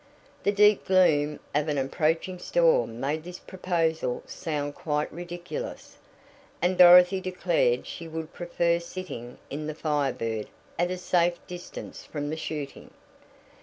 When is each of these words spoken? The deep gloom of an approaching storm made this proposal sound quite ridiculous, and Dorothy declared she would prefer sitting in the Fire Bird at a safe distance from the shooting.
The 0.41 0.51
deep 0.51 0.85
gloom 0.85 1.39
of 1.53 1.67
an 1.67 1.77
approaching 1.77 2.39
storm 2.39 2.99
made 2.99 3.23
this 3.23 3.37
proposal 3.37 4.23
sound 4.25 4.73
quite 4.73 5.13
ridiculous, 5.13 5.99
and 6.59 6.75
Dorothy 6.75 7.21
declared 7.21 7.85
she 7.85 8.07
would 8.07 8.33
prefer 8.33 8.79
sitting 8.79 9.37
in 9.51 9.67
the 9.67 9.75
Fire 9.75 10.11
Bird 10.13 10.47
at 10.79 10.89
a 10.89 10.97
safe 10.97 11.37
distance 11.45 12.03
from 12.03 12.31
the 12.31 12.35
shooting. 12.35 12.89